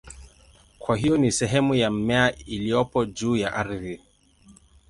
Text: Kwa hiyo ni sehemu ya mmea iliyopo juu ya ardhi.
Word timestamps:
Kwa 0.79 0.97
hiyo 0.97 1.17
ni 1.17 1.31
sehemu 1.31 1.75
ya 1.75 1.91
mmea 1.91 2.35
iliyopo 2.37 3.05
juu 3.05 3.35
ya 3.35 3.53
ardhi. 3.53 4.01